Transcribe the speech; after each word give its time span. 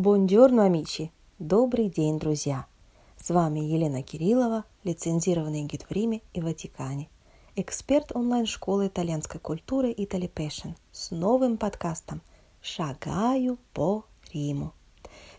Бонджорно, 0.00 0.64
амичи! 0.64 1.12
Добрый 1.38 1.90
день, 1.90 2.18
друзья! 2.18 2.64
С 3.22 3.28
вами 3.28 3.60
Елена 3.60 4.02
Кириллова, 4.02 4.64
лицензированный 4.82 5.64
гид 5.64 5.82
в 5.82 5.92
Риме 5.92 6.22
и 6.32 6.40
Ватикане, 6.40 7.10
эксперт 7.54 8.10
онлайн-школы 8.16 8.86
итальянской 8.86 9.38
культуры 9.38 9.92
Итали 9.94 10.26
Passion 10.26 10.74
с 10.90 11.10
новым 11.10 11.58
подкастом 11.58 12.22
«Шагаю 12.62 13.58
по 13.74 14.06
Риму». 14.32 14.72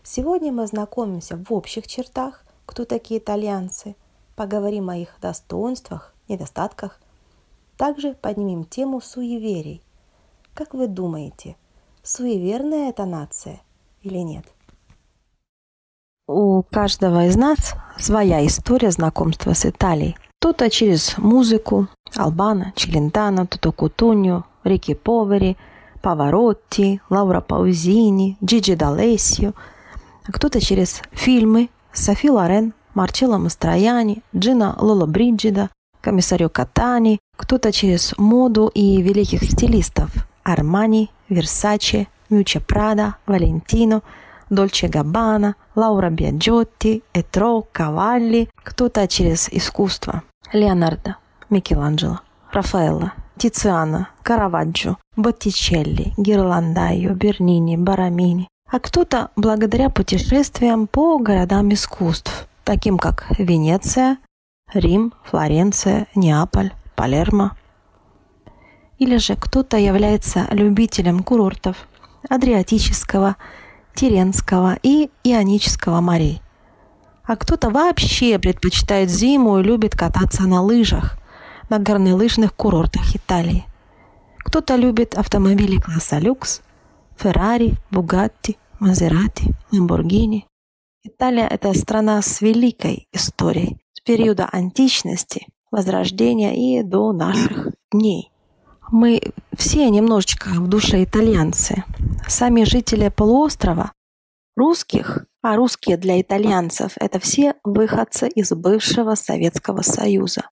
Сегодня 0.04 0.52
мы 0.52 0.62
ознакомимся 0.62 1.36
в 1.36 1.52
общих 1.52 1.88
чертах, 1.88 2.44
кто 2.64 2.84
такие 2.84 3.18
итальянцы, 3.18 3.96
поговорим 4.36 4.90
о 4.90 4.96
их 4.96 5.16
достоинствах, 5.20 6.14
недостатках, 6.28 7.00
также 7.76 8.14
поднимем 8.14 8.62
тему 8.62 9.00
суеверий. 9.00 9.82
Как 10.54 10.72
вы 10.72 10.86
думаете, 10.86 11.56
суеверная 12.04 12.90
это 12.90 13.06
нация 13.06 13.60
или 14.02 14.18
нет? 14.18 14.44
У 16.28 16.62
каждого 16.62 17.26
из 17.26 17.36
нас 17.36 17.74
своя 17.98 18.46
история 18.46 18.92
знакомства 18.92 19.54
с 19.54 19.66
Италией. 19.66 20.16
Кто-то 20.38 20.70
через 20.70 21.18
музыку, 21.18 21.88
Албана, 22.14 22.72
Челентано, 22.76 23.46
Тото 23.46 23.72
Кутуньо, 23.72 24.44
Рики 24.62 24.94
Повери, 24.94 25.56
Паваротти, 26.00 27.00
Лаура 27.10 27.40
Паузини, 27.40 28.36
Джиджи 28.42 28.74
D'Алессио, 28.74 29.54
а 30.24 30.32
кто-то 30.32 30.60
через 30.60 31.02
фильмы 31.10 31.70
Софи 31.92 32.30
Лорен, 32.30 32.72
Марчелло 32.94 33.38
Мастрояни, 33.38 34.22
Джина 34.34 34.76
Лоло 34.78 35.06
Бриджида, 35.06 35.70
комиссарю 36.00 36.50
Катани, 36.50 37.18
кто-то 37.36 37.72
через 37.72 38.16
моду 38.16 38.70
и 38.72 39.02
великих 39.02 39.42
стилистов 39.42 40.10
Армани, 40.44 41.10
Версаче, 41.28 42.06
Мюча 42.30 42.60
Прада, 42.60 43.16
Валентино, 43.26 44.02
Дольче 44.52 44.86
Габбана, 44.88 45.54
Лаура 45.74 46.10
Биаджотти, 46.10 47.02
Этро, 47.14 47.62
Кавалли, 47.72 48.50
кто-то 48.62 49.08
через 49.08 49.48
искусство 49.48 50.22
Леонардо, 50.52 51.16
Микеланджело, 51.48 52.20
Рафаэлло, 52.52 53.14
Тициана, 53.38 54.10
Караваджо, 54.22 54.98
Боттичелли, 55.16 56.12
Гирландайо, 56.18 57.14
Бернини, 57.14 57.78
Барамини, 57.78 58.46
а 58.70 58.78
кто-то 58.78 59.30
благодаря 59.36 59.88
путешествиям 59.88 60.86
по 60.86 61.16
городам 61.16 61.72
искусств, 61.72 62.46
таким 62.64 62.98
как 62.98 63.24
Венеция, 63.38 64.18
Рим, 64.74 65.14
Флоренция, 65.24 66.08
Неаполь, 66.14 66.72
Палермо. 66.94 67.52
Или 68.98 69.16
же 69.16 69.34
кто-то 69.34 69.78
является 69.78 70.46
любителем 70.50 71.22
курортов 71.22 71.88
Адриатического, 72.28 73.36
Тиренского 73.94 74.78
и 74.82 75.10
Ионического 75.24 76.00
морей. 76.00 76.40
А 77.24 77.36
кто-то 77.36 77.70
вообще 77.70 78.38
предпочитает 78.38 79.10
зиму 79.10 79.58
и 79.58 79.62
любит 79.62 79.96
кататься 79.96 80.42
на 80.44 80.62
лыжах 80.62 81.18
на 81.70 81.78
горнолыжных 81.78 82.54
курортах 82.54 83.16
Италии. 83.16 83.64
Кто-то 84.38 84.76
любит 84.76 85.14
автомобили 85.14 85.78
класса 85.78 86.18
люкс, 86.18 86.60
Феррари, 87.16 87.74
Бугатти, 87.90 88.58
Мазерати, 88.80 89.54
Ламборгини. 89.70 90.46
Италия– 91.04 91.46
это 91.50 91.72
страна 91.72 92.20
с 92.20 92.40
великой 92.42 93.08
историей, 93.12 93.78
периода 94.04 94.48
античности, 94.52 95.46
Возрождения 95.70 96.54
и 96.54 96.82
до 96.82 97.12
наших 97.12 97.68
дней. 97.90 98.31
Мы 98.92 99.22
все 99.56 99.88
немножечко 99.88 100.50
в 100.50 100.68
душе 100.68 101.02
итальянцы. 101.02 101.82
Сами 102.28 102.64
жители 102.64 103.08
полуострова, 103.08 103.90
русских, 104.54 105.24
а 105.40 105.56
русские 105.56 105.96
для 105.96 106.20
итальянцев– 106.20 106.92
это 107.00 107.18
все 107.18 107.54
выходцы 107.64 108.28
из 108.28 108.52
бывшего 108.52 109.14
Советского 109.14 109.80
Союза. 109.80 110.42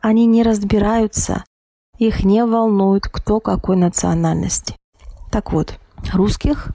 Они 0.00 0.26
не 0.26 0.42
разбираются, 0.42 1.44
их 1.96 2.24
не 2.24 2.44
волнует, 2.44 3.04
кто 3.06 3.38
какой 3.38 3.76
национальности. 3.76 4.74
Так 5.30 5.52
вот, 5.52 5.78
русских 6.12 6.70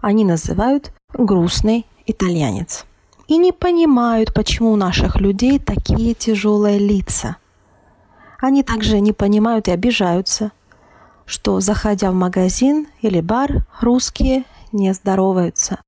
они 0.00 0.24
называют 0.24 0.92
грустный 1.12 1.84
итальянец 2.06 2.86
и 3.26 3.38
не 3.38 3.50
понимают, 3.50 4.32
почему 4.32 4.70
у 4.70 4.76
наших 4.76 5.16
людей 5.16 5.58
такие 5.58 6.14
тяжелые 6.14 6.78
лица. 6.78 7.38
Они 8.42 8.64
также 8.64 8.98
не 8.98 9.12
понимают 9.12 9.68
и 9.68 9.70
обижаются, 9.70 10.50
что, 11.26 11.60
заходя 11.60 12.10
в 12.10 12.14
магазин 12.14 12.88
или 13.00 13.20
бар, 13.20 13.64
русские 13.80 14.42
не 14.72 14.92
здороваются, 14.92 15.80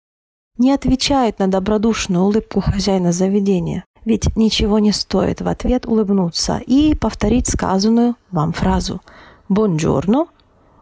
не 0.57 0.71
отвечают 0.71 1.41
на 1.41 1.49
добродушную 1.49 2.23
улыбку 2.23 2.61
хозяина 2.61 3.11
заведения, 3.11 3.85
ведь 4.05 4.37
ничего 4.37 4.79
не 4.79 4.93
стоит 4.93 5.41
в 5.41 5.49
ответ 5.49 5.85
улыбнуться 5.85 6.59
и 6.65 6.95
повторить 6.95 7.49
сказанную 7.49 8.15
вам 8.31 8.53
фразу 8.53 9.03
«Бонджорно», 9.49 10.29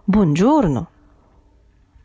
«Бонджорно», 0.06 0.89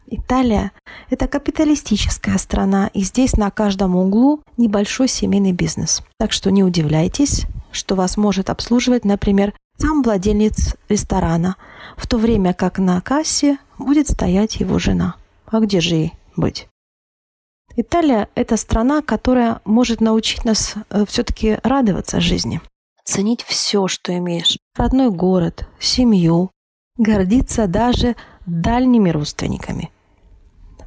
Италия– 0.10 0.72
это 1.10 1.28
капиталистическая 1.28 2.38
страна, 2.38 2.90
и 2.94 3.02
здесь 3.04 3.36
на 3.36 3.52
каждом 3.52 3.98
углу 3.98 4.40
небольшой 4.56 5.10
семейный 5.10 5.52
бизнес. 5.52 6.02
Так 6.18 6.32
что 6.32 6.50
не 6.50 6.64
удивляйтесь, 6.64 7.46
что 7.78 7.96
вас 7.96 8.18
может 8.18 8.50
обслуживать, 8.50 9.06
например, 9.06 9.54
сам 9.78 10.02
владелец 10.02 10.76
ресторана, 10.90 11.56
в 11.96 12.08
то 12.08 12.18
время 12.18 12.54
как 12.54 12.80
на 12.80 13.00
кассе 13.02 13.58
будет 13.78 14.10
стоять 14.10 14.58
его 14.58 14.80
жена. 14.80 15.16
А 15.46 15.60
где 15.60 15.80
же 15.80 15.96
ей 15.96 16.14
быть? 16.36 16.68
Италия– 17.76 18.28
это 18.36 18.58
страна, 18.58 19.02
которая 19.02 19.62
может 19.64 20.02
научить 20.02 20.44
нас 20.44 20.74
э, 20.90 21.06
все-таки 21.08 21.60
радоваться 21.64 22.20
жизни, 22.20 22.60
ценить 23.04 23.44
все, 23.44 23.88
что 23.88 24.18
имеешь. 24.18 24.58
Родной 24.76 25.12
город, 25.12 25.68
семью, 25.80 26.50
гордиться 26.98 27.68
даже 27.68 28.16
дальними 28.46 29.12
родственниками– 29.12 29.92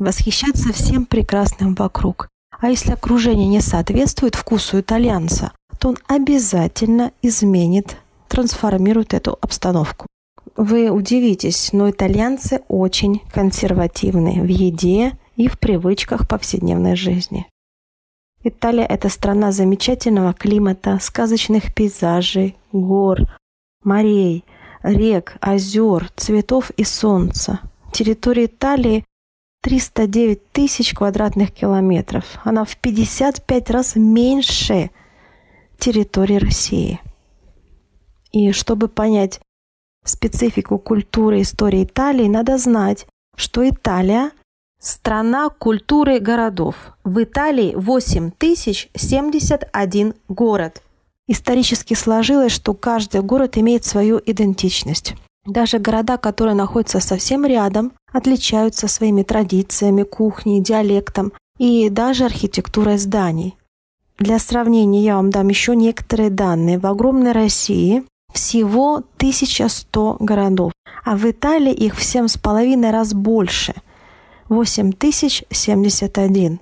восхищаться 0.00 0.72
всем 0.72 1.06
прекрасным 1.06 1.74
вокруг. 1.74 2.28
А 2.58 2.68
если 2.68 2.92
окружение 2.92 3.46
не 3.46 3.60
соответствует 3.60 4.34
вкусу 4.34 4.80
итальянца, 4.80 5.52
то 5.80 5.88
он 5.88 5.98
обязательно 6.06 7.12
изменит, 7.22 7.96
трансформирует 8.28 9.14
эту 9.14 9.36
обстановку. 9.40 10.06
Вы 10.56 10.90
удивитесь, 10.90 11.72
но 11.72 11.90
итальянцы 11.90 12.60
очень 12.68 13.22
консервативны 13.32 14.42
в 14.42 14.46
еде 14.46 15.12
и 15.36 15.48
в 15.48 15.58
привычках 15.58 16.28
повседневной 16.28 16.96
жизни. 16.96 17.46
Италия– 18.42 18.84
это 18.88 19.08
страна 19.08 19.52
замечательного 19.52 20.34
климата, 20.34 20.98
сказочных 21.00 21.74
пейзажей, 21.74 22.56
гор, 22.72 23.20
морей, 23.82 24.44
рек, 24.82 25.36
озер, 25.40 26.10
цветов 26.14 26.70
и 26.76 26.84
солнца. 26.84 27.60
Территория 27.92 28.46
Италии 28.46 29.04
309 29.62 30.52
тысяч 30.52 30.94
квадратных 30.94 31.52
километров. 31.52 32.24
Она 32.44 32.64
в 32.64 32.76
55 32.76 33.70
раз 33.70 33.96
меньше 33.96 34.90
территории 35.80 36.36
России. 36.36 37.00
И 38.32 38.52
чтобы 38.52 38.86
понять 38.88 39.40
специфику 40.04 40.78
культуры 40.78 41.40
и 41.40 41.42
истории 41.42 41.82
Италии, 41.84 42.28
надо 42.28 42.56
знать, 42.58 43.06
что 43.36 43.68
Италия– 43.68 44.30
страна 44.80 45.48
культуры 45.48 46.20
городов. 46.20 46.76
В 47.04 47.22
Италии 47.22 47.74
8071 47.74 50.14
город. 50.28 50.82
Исторически 51.26 51.94
сложилось, 51.94 52.52
что 52.52 52.74
каждый 52.74 53.22
город 53.22 53.56
имеет 53.56 53.84
свою 53.84 54.20
идентичность. 54.24 55.14
Даже 55.46 55.78
города, 55.78 56.18
которые 56.18 56.54
находятся 56.54 57.00
совсем 57.00 57.46
рядом, 57.46 57.92
отличаются 58.12 58.88
своими 58.88 59.22
традициями, 59.22 60.02
кухней, 60.02 60.60
диалектом 60.60 61.32
и 61.58 61.88
даже 61.88 62.24
архитектурой 62.24 62.98
зданий. 62.98 63.56
Для 64.20 64.38
сравнения 64.38 65.02
я 65.02 65.16
вам 65.16 65.30
дам 65.30 65.48
еще 65.48 65.74
некоторые 65.74 66.30
данные. 66.30 66.78
В 66.78 66.86
огромной 66.86 67.32
России 67.32 68.04
всего 68.32 69.02
1100 69.16 70.18
городов, 70.20 70.72
а 71.04 71.16
в 71.16 71.28
Италии 71.28 71.72
их 71.72 71.96
в 71.96 72.02
7,5 72.02 72.90
раз 72.90 73.14
больше– 73.14 73.74
8071. 74.48 76.60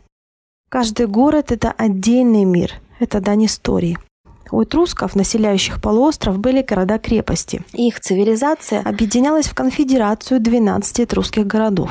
Каждый 0.71 1.07
город– 1.07 1.53
это 1.55 1.73
отдельный 1.73 2.45
мир, 2.45 2.73
это 3.01 3.21
дань 3.21 3.47
истории– 3.47 3.99
у 4.51 4.63
этрусков, 4.63 5.15
населяющих 5.15 5.81
полуостров, 5.81 6.39
были 6.39 6.63
города-крепости. 6.63 7.63
Их 7.75 8.01
цивилизация 8.01 8.81
объединялась 8.81 9.47
в 9.47 9.55
конфедерацию 9.55 10.41
12 10.41 11.01
этрусских 11.01 11.47
городов. 11.47 11.91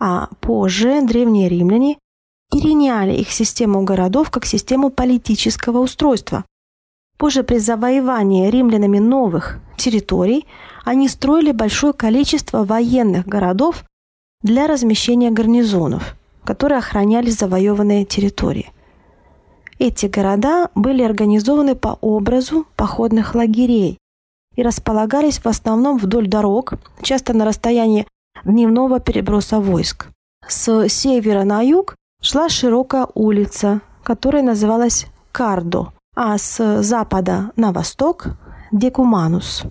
А 0.00 0.28
позже 0.40 1.02
древние 1.02 1.48
римляне 1.48 1.98
переняли 2.50 3.14
их 3.14 3.30
систему 3.30 3.82
городов 3.82 4.30
как 4.30 4.44
систему 4.44 4.90
политического 4.90 5.78
устройства. 5.78 6.44
Позже 7.16 7.42
при 7.42 7.58
завоевании 7.58 8.50
римлянами 8.50 8.98
новых 8.98 9.58
территорий 9.76 10.46
они 10.84 11.08
строили 11.08 11.52
большое 11.52 11.92
количество 11.92 12.64
военных 12.64 13.26
городов 13.26 13.84
для 14.42 14.66
размещения 14.66 15.30
гарнизонов. 15.30 16.14
которые 16.44 16.78
охраняли 16.78 17.28
завоеванные 17.28 18.06
территории. 18.06 18.72
Эти 19.78 20.06
города 20.06 20.70
были 20.74 21.02
организованы 21.02 21.74
по 21.74 21.98
образу 22.00 22.66
походных 22.74 23.34
лагерей 23.34 23.98
и 24.56 24.62
располагались 24.62 25.40
в 25.40 25.46
основном 25.46 25.98
вдоль 25.98 26.26
дорог, 26.26 26.72
часто 27.02 27.34
на 27.34 27.44
расстоянии 27.44 28.06
дневного 28.44 28.98
переброса 28.98 29.60
войск. 29.60 30.08
С 30.48 30.88
севера 30.88 31.44
на 31.44 31.60
юг 31.60 31.96
шла 32.22 32.48
широкая 32.48 33.06
улица, 33.14 33.80
которая 34.02 34.42
называлась 34.42 35.06
Кардо, 35.32 35.92
а 36.14 36.38
с 36.38 36.82
запада 36.82 37.52
на 37.56 37.72
восток– 37.72 38.26
Декуманус 38.72 39.62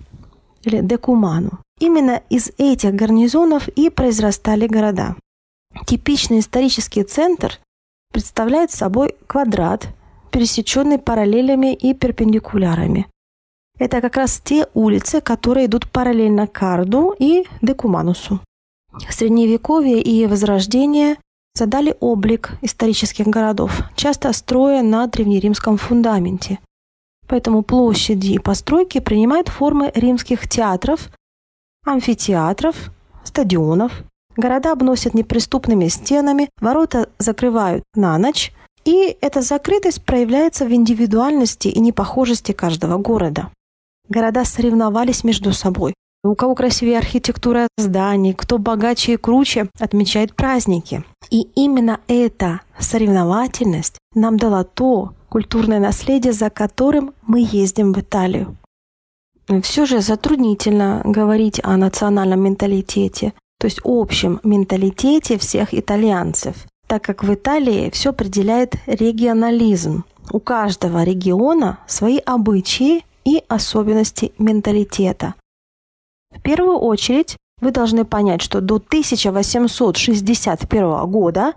или 0.62 0.80
Декуману. 0.80 1.60
Именно 1.80 2.22
из 2.30 2.50
этих 2.58 2.94
гарнизонов 2.94 3.68
и 3.68 3.90
произрастали 3.90 4.66
города. 4.66 5.14
Типичный 5.86 6.40
исторический 6.40 7.04
центр 7.04 7.58
представляет 8.12 8.72
собой 8.72 9.14
квадрат, 9.26 9.88
пересеченный 10.30 10.98
параллелями 10.98 11.74
и 11.74 11.94
перпендикулярами. 11.94 13.06
Это 13.78 14.00
как 14.00 14.16
раз 14.16 14.40
те 14.40 14.66
улицы, 14.74 15.20
которые 15.20 15.66
идут 15.66 15.88
параллельно 15.90 16.48
Карду 16.48 17.14
и 17.16 17.46
Декуманусу. 17.62 18.40
Средневековье 19.08 20.02
и 20.02 20.26
Возрождение 20.26 21.16
задали 21.58 21.96
облик 22.00 22.52
исторических 22.62 23.26
городов, 23.26 23.82
часто 23.96 24.32
строя 24.32 24.82
на 24.82 25.06
древнеримском 25.06 25.76
фундаменте. 25.76 26.58
Поэтому 27.26 27.62
площади 27.62 28.32
и 28.32 28.38
постройки 28.38 29.00
принимают 29.00 29.48
формы 29.48 29.92
римских 29.94 30.48
театров, 30.48 31.10
амфитеатров, 31.84 32.76
стадионов. 33.24 33.92
Города 34.36 34.72
обносят 34.72 35.14
неприступными 35.14 35.88
стенами, 35.88 36.48
ворота 36.60 37.10
закрывают 37.18 37.82
на 37.94 38.16
ночь, 38.18 38.52
и 38.84 39.16
эта 39.20 39.42
закрытость 39.42 40.04
проявляется 40.04 40.64
в 40.64 40.72
индивидуальности 40.72 41.68
и 41.68 41.80
непохожести 41.80 42.52
каждого 42.52 42.98
города. 42.98 43.50
Города 44.08 44.44
соревновались 44.44 45.24
между 45.24 45.52
собой. 45.52 45.94
У 46.24 46.34
кого 46.34 46.54
красивее 46.54 46.98
архитектура 46.98 47.68
зданий, 47.78 48.34
кто 48.34 48.58
богаче 48.58 49.12
и 49.12 49.16
круче, 49.16 49.70
отмечает 49.78 50.34
праздники. 50.34 51.04
И 51.30 51.42
именно 51.54 52.00
эта 52.08 52.60
соревновательность 52.78 53.98
нам 54.14 54.36
дала 54.36 54.64
то 54.64 55.12
культурное 55.28 55.78
наследие, 55.78 56.32
за 56.32 56.50
которым 56.50 57.14
мы 57.26 57.46
ездим 57.48 57.92
в 57.92 58.00
Италию. 58.00 58.56
Все 59.62 59.86
же 59.86 60.00
затруднительно 60.00 61.02
говорить 61.04 61.60
о 61.62 61.76
национальном 61.76 62.40
менталитете, 62.40 63.32
то 63.58 63.66
есть 63.66 63.80
общем 63.84 64.40
менталитете 64.42 65.38
всех 65.38 65.72
итальянцев, 65.72 66.66
так 66.86 67.02
как 67.02 67.24
в 67.24 67.32
Италии 67.32 67.90
все 67.90 68.10
определяет 68.10 68.74
регионализм. 68.86 70.04
У 70.30 70.40
каждого 70.40 71.04
региона 71.04 71.78
свои 71.86 72.18
обычаи 72.18 73.04
и 73.24 73.42
особенности 73.48 74.32
менталитета. 74.38 75.34
В 76.38 76.42
первую 76.42 76.78
очередь 76.78 77.36
вы 77.60 77.72
должны 77.72 78.04
понять, 78.04 78.42
что 78.42 78.60
до 78.60 78.76
1861 78.76 81.10
года 81.10 81.54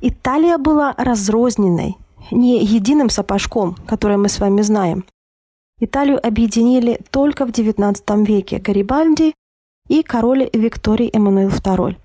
Италия 0.00 0.58
была 0.58 0.92
разрозненной, 0.96 1.94
не 2.32 2.64
единым 2.64 3.10
сапожком, 3.10 3.76
который 3.86 4.16
мы 4.16 4.28
с 4.28 4.40
вами 4.40 4.62
знаем. 4.62 5.04
Италию 5.80 6.24
объединили 6.24 7.00
только 7.10 7.46
в 7.46 7.50
XIX 7.50 8.24
веке 8.24 8.58
Гарибальди 8.58 9.34
и 9.88 10.02
король 10.02 10.48
Викторий 10.52 11.10
Эммануил 11.12 11.50
II. 11.50 11.96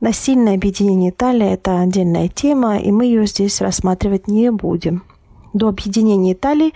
Насильное 0.00 0.54
объединение 0.54 1.10
Италии– 1.10 1.46
это 1.52 1.80
отдельная 1.80 2.28
тема, 2.28 2.78
и 2.78 2.90
мы 2.90 3.04
ее 3.04 3.26
здесь 3.26 3.60
рассматривать 3.60 4.26
не 4.26 4.50
будем. 4.50 5.04
До 5.52 5.68
объединения 5.68 6.32
Италии 6.32 6.72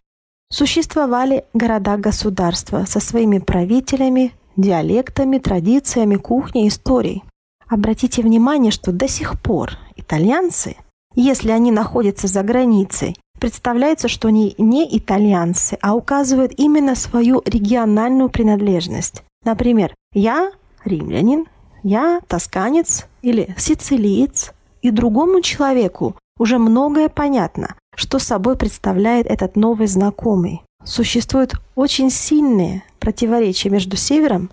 Существовали 0.51 1.45
города-государства 1.53 2.87
со 2.87 3.01
своими 3.01 3.39
правителями, 3.39 4.33
диалектами, 4.59 5.39
традициями, 5.39 6.17
кухней, 6.17 6.69
историей. 6.69 7.25
Обратите 7.67 8.23
внимание, 8.23 8.73
что 8.73 8.93
до 8.93 9.09
сих 9.09 9.41
пор 9.41 9.79
итальянцы, 9.97 10.77
если 11.15 11.51
они 11.51 11.71
находятся 11.71 12.27
за 12.27 12.43
границей, 12.43 13.17
представляется, 13.41 14.09
что 14.09 14.29
они 14.29 14.55
не 14.59 14.87
итальянцы, 14.99 15.79
а 15.81 15.95
указывают 15.95 16.53
именно 16.57 16.95
свою 16.95 17.43
региональную 17.47 18.29
принадлежность. 18.29 19.23
Например, 19.45 19.95
я 20.13 20.51
римлянин, 20.85 21.47
я 21.83 22.21
тосканец 22.27 23.07
или 23.23 23.55
сицилиец, 23.57 24.53
и 24.83 24.91
другому 24.91 25.41
человеку 25.41 26.17
уже 26.39 26.59
многое 26.59 27.09
понятно, 27.09 27.77
что 27.95 28.19
собой 28.19 28.57
представляет 28.57 29.27
этот 29.27 29.57
новый 29.57 29.87
знакомый. 29.87 30.63
Существуют 30.85 31.55
очень 31.75 32.11
сильные 32.11 32.83
противоречия 32.99 33.71
между 33.71 33.97
севером 33.97 34.51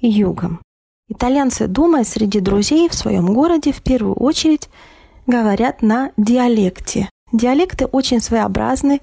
и 0.00 0.08
югом. 0.08 0.60
Итальянцы, 1.08 1.66
думая 1.66 2.04
среди 2.04 2.40
друзей 2.40 2.88
в 2.88 2.94
своем 2.94 3.32
городе, 3.32 3.72
в 3.72 3.82
первую 3.82 4.14
очередь 4.14 4.68
говорят 5.26 5.82
на 5.82 6.12
диалекте. 6.16 7.08
Диалекты 7.32 7.86
очень 7.86 8.20
своеобразны, 8.20 9.00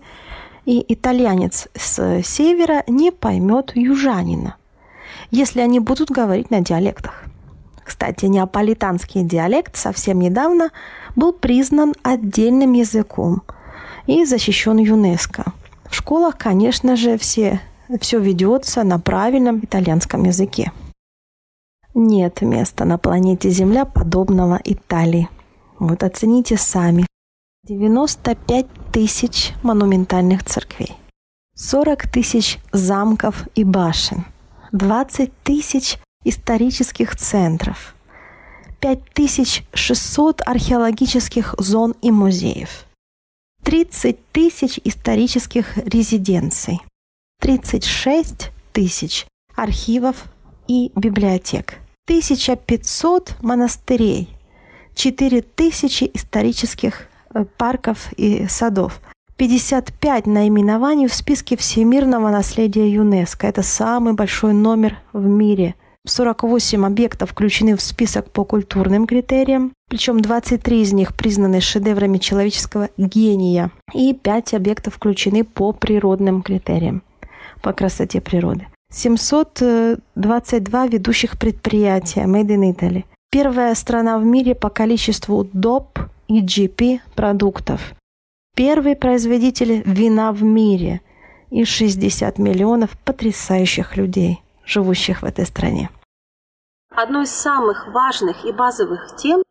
и 0.66 0.84
итальянец 0.88 1.68
с 1.76 2.22
севера 2.24 2.84
не 2.88 3.12
поймет 3.12 3.72
южанина, 3.76 4.56
если 5.32 5.60
они 5.60 5.80
будут 5.80 6.12
говорить 6.12 6.52
на 6.52 6.62
диалектах. 6.62 7.26
Кстати, 7.84 8.26
неаполитанский 8.26 9.24
диалект 9.24 9.76
совсем 9.76 10.20
недавно 10.20 10.70
был 11.16 11.34
признан 11.34 11.94
отдельным 12.04 12.74
языком– 12.74 13.42
и 14.08 14.26
защищен 14.26 14.78
ЮНЕСКО. 14.78 15.54
В 15.92 15.96
школах, 15.96 16.38
конечно 16.38 16.96
же, 16.96 17.18
все, 17.18 17.60
все 18.00 18.18
ведется 18.18 18.84
на 18.84 18.98
правильном 18.98 19.60
итальянском 19.60 20.24
языке. 20.24 20.72
Нет 21.94 22.42
места 22.42 22.86
на 22.86 22.98
планете 22.98 23.50
Земля 23.50 23.84
подобного 23.84 24.58
Италии. 24.64 25.30
Вот 25.80 26.04
оцените 26.04 26.56
сами. 26.56 27.06
95 27.68 28.66
тысяч 28.94 29.52
монументальных 29.64 30.46
церквей, 30.46 30.96
40 31.56 32.08
тысяч 32.08 32.58
замков 32.72 33.48
и 33.54 33.64
башен, 33.64 34.26
20 34.72 35.32
тысяч 35.44 36.00
исторических 36.24 37.18
центров, 37.18 37.96
5600 38.80 40.42
археологических 40.44 41.54
зон 41.60 41.94
и 42.02 42.10
музеев– 42.12 42.86
30 43.64 44.32
тысяч 44.32 44.80
исторических 44.84 45.78
резиденций, 45.78 46.80
36 47.40 48.52
тысяч 48.74 49.26
архивов 49.56 50.26
и 50.68 50.92
библиотек, 50.96 51.78
1500 52.06 53.36
монастырей, 53.42 54.30
4000 54.96 56.12
исторических 56.14 57.08
э, 57.34 57.46
парков 57.58 58.12
и 58.18 58.48
садов, 58.48 59.00
55 59.38 60.28
наименований 60.28 61.08
в 61.08 61.14
списке 61.14 61.58
всемирного 61.58 62.30
наследия 62.30 62.88
ЮНЕСКО. 62.92 63.48
Это 63.48 63.64
самый 63.64 64.14
большой 64.14 64.54
номер 64.54 64.98
в 65.14 65.26
мире. 65.26 65.76
48 66.08 66.86
объектов 66.86 67.32
включены 67.32 67.76
в 67.76 67.82
список 67.82 68.32
по 68.32 68.44
культурным 68.44 69.06
критериям, 69.06 69.74
причем 69.88 70.20
23 70.20 70.82
из 70.82 70.94
них 70.94 71.16
признаны 71.16 71.62
шедеврами 71.62 72.18
человеческого 72.18 72.90
гения, 72.98 73.72
и 73.94 74.14
5 74.14 74.56
объектов 74.56 74.96
включены 74.96 75.44
по 75.44 75.74
природным 75.74 76.42
критериям, 76.42 77.04
по 77.62 77.72
красоте 77.74 78.20
природы. 78.20 78.68
722 78.92 80.88
ведущих 80.88 81.38
предприятия 81.38 82.26
Made 82.26 82.48
in 82.48 82.76
Italy. 82.76 83.04
Первая 83.32 83.76
страна 83.76 84.18
в 84.18 84.26
мире 84.26 84.56
по 84.56 84.70
количеству 84.70 85.44
DOP 85.44 86.00
и 86.28 86.44
GP 86.44 87.00
продуктов. 87.16 87.94
Первый 88.56 88.96
производитель 88.96 89.84
вина 89.86 90.34
в 90.34 90.44
мире 90.44 91.02
и 91.52 91.64
60 91.64 92.38
миллионов 92.40 92.98
потрясающих 93.06 93.96
людей 93.96 94.42
живущих 94.66 95.22
в 95.22 95.26
этой 95.26 95.46
стране. 95.46 95.90
Одной 96.90 97.24
из 97.24 97.32
самых 97.32 97.88
важных 97.88 98.46
и 98.46 98.52
базовых 98.52 99.16
тем 99.18 99.44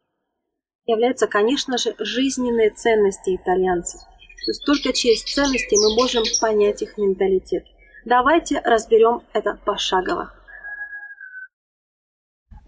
являются, 0.87 1.27
конечно 1.27 1.79
же, 1.79 1.95
жизненные 1.99 2.71
ценности 2.71 3.37
итальянцев. 3.37 4.01
То 4.01 4.51
есть 4.51 4.65
только 4.65 4.93
через 4.93 5.23
ценности 5.23 5.75
мы 5.77 5.95
можем 5.95 6.25
понять 6.41 6.83
их 6.83 6.97
менталитет. 6.99 7.65
Давайте 8.05 8.61
разберем 8.61 9.23
это 9.33 9.59
пошагово. 9.65 10.33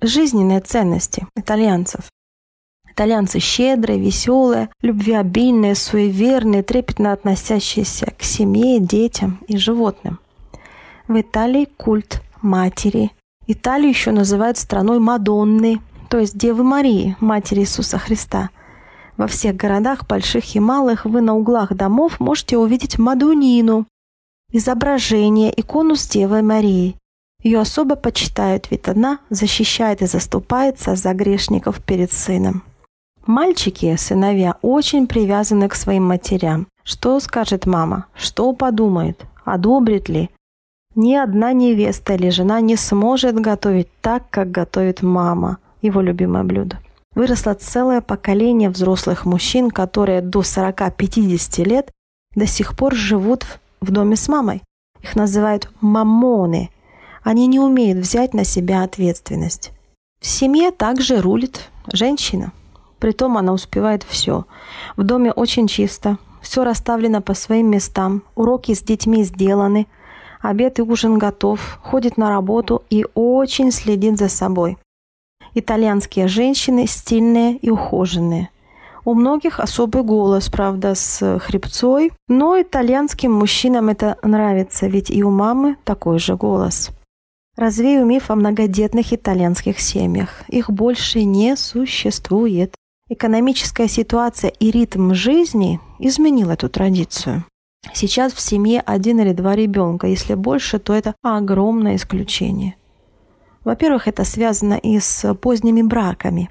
Жизненные 0.00 0.60
ценности 0.60 1.26
итальянцев. 1.36 2.10
Итальянцы 2.90 3.38
щедрые, 3.40 3.98
веселые, 3.98 4.68
любвеобильные, 4.82 5.74
суеверные, 5.74 6.62
трепетно 6.62 7.12
относящиеся 7.12 8.12
к 8.18 8.22
семье, 8.22 8.80
детям 8.80 9.42
и 9.48 9.56
животным. 9.56 10.18
В 11.08 11.18
Италии 11.18 11.64
культ 11.64 12.20
матери. 12.42 13.12
Италию 13.46 13.88
еще 13.88 14.10
называют 14.10 14.58
страной 14.58 14.98
Мадонны, 14.98 15.80
то 16.08 16.18
есть 16.18 16.36
Девы 16.36 16.62
Марии, 16.62 17.16
Матери 17.20 17.60
Иисуса 17.60 17.98
Христа. 17.98 18.50
Во 19.16 19.26
всех 19.26 19.56
городах, 19.56 20.06
больших 20.06 20.54
и 20.54 20.60
малых, 20.60 21.04
вы 21.04 21.20
на 21.20 21.34
углах 21.34 21.74
домов 21.74 22.20
можете 22.20 22.56
увидеть 22.56 22.98
Мадунину, 22.98 23.86
изображение, 24.50 25.52
икону 25.58 25.96
с 25.96 26.06
Девой 26.06 26.42
Марией. 26.42 26.96
Ее 27.42 27.60
особо 27.60 27.96
почитают, 27.96 28.70
ведь 28.70 28.88
она 28.88 29.18
защищает 29.28 30.00
и 30.02 30.06
заступается 30.06 30.94
за 30.94 31.12
грешников 31.12 31.82
перед 31.82 32.12
сыном. 32.12 32.62
Мальчики, 33.26 33.96
сыновья, 33.96 34.56
очень 34.62 35.06
привязаны 35.06 35.68
к 35.68 35.74
своим 35.74 36.04
матерям. 36.04 36.66
Что 36.84 37.18
скажет 37.20 37.66
мама? 37.66 38.06
Что 38.14 38.52
подумает? 38.52 39.24
Одобрит 39.44 40.08
ли? 40.08 40.30
Ни 40.94 41.14
одна 41.14 41.52
невеста 41.52 42.14
или 42.14 42.30
жена 42.30 42.60
не 42.60 42.76
сможет 42.76 43.40
готовить 43.40 43.88
так, 44.00 44.24
как 44.30 44.50
готовит 44.50 45.02
мама, 45.02 45.58
его 45.80 46.02
любимое 46.02 46.44
блюдо. 46.44 46.78
Выросло 47.14 47.54
целое 47.54 48.00
поколение 48.00 48.70
взрослых 48.70 49.24
мужчин, 49.24 49.70
которые 49.70 50.20
до 50.20 50.40
40-50 50.40 51.64
лет 51.64 51.90
до 52.34 52.46
сих 52.46 52.76
пор 52.76 52.94
живут 52.94 53.46
в 53.80 53.90
доме 53.90 54.16
с 54.16 54.28
мамой. 54.28 54.62
Их 55.02 55.16
называют 55.16 55.70
мамоны. 55.80 56.70
Они 57.22 57.46
не 57.46 57.60
умеют 57.60 57.98
взять 57.98 58.34
на 58.34 58.44
себя 58.44 58.82
ответственность. 58.82 59.72
В 60.20 60.26
семье 60.26 60.70
также 60.70 61.20
рулит 61.20 61.70
женщина. 61.92 62.52
Притом 62.98 63.36
она 63.36 63.52
успевает 63.52 64.04
все. 64.04 64.46
В 64.96 65.02
доме 65.02 65.32
очень 65.32 65.66
чисто, 65.66 66.18
все 66.40 66.64
расставлено 66.64 67.20
по 67.20 67.34
своим 67.34 67.70
местам, 67.70 68.22
уроки 68.34 68.74
с 68.74 68.82
детьми 68.82 69.24
сделаны, 69.24 69.86
обед 70.42 70.78
и 70.78 70.82
ужин 70.82 71.18
готов, 71.18 71.78
ходит 71.82 72.16
на 72.16 72.28
работу 72.28 72.82
и 72.90 73.06
очень 73.14 73.72
следит 73.72 74.18
за 74.18 74.28
собой. 74.28 74.76
Итальянские 75.54 76.28
женщины 76.28 76.86
стильные 76.86 77.56
и 77.56 77.70
ухоженные. 77.70 78.50
У 79.04 79.14
многих 79.14 79.58
особый 79.58 80.04
голос, 80.04 80.48
правда, 80.48 80.94
с 80.94 81.38
хрипцой, 81.40 82.12
но 82.28 82.60
итальянским 82.60 83.32
мужчинам 83.32 83.88
это 83.88 84.16
нравится, 84.22 84.86
ведь 84.86 85.10
и 85.10 85.24
у 85.24 85.30
мамы 85.30 85.76
такой 85.84 86.18
же 86.18 86.36
голос. 86.36 86.90
Развею 87.56 88.06
миф 88.06 88.30
о 88.30 88.36
многодетных 88.36 89.12
итальянских 89.12 89.80
семьях. 89.80 90.42
Их 90.48 90.70
больше 90.70 91.24
не 91.24 91.56
существует. 91.56 92.74
Экономическая 93.10 93.88
ситуация 93.88 94.50
и 94.50 94.70
ритм 94.70 95.12
жизни 95.12 95.80
изменил 95.98 96.48
эту 96.48 96.70
традицию. 96.70 97.44
Сейчас 97.92 98.32
в 98.32 98.40
семье 98.40 98.80
один 98.80 99.20
или 99.20 99.32
два 99.32 99.56
ребенка. 99.56 100.06
Если 100.06 100.34
больше, 100.34 100.78
то 100.78 100.94
это 100.94 101.14
огромное 101.22 101.96
исключение. 101.96 102.76
Во-первых, 103.64 104.08
это 104.08 104.24
связано 104.24 104.74
и 104.74 104.98
с 104.98 105.34
поздними 105.34 105.82
браками. 105.82 106.50